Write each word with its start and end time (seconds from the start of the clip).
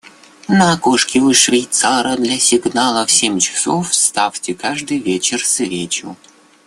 На 0.49 0.73
окошке 0.73 1.19
у 1.21 1.31
швейцара 1.31 2.15
для 2.15 2.39
сигнала 2.39 3.05
в 3.05 3.11
семь 3.11 3.37
часов 3.37 3.93
ставьте 3.93 4.55
каждый 4.55 4.97
вечер 4.97 5.45
свечу. 5.45 6.17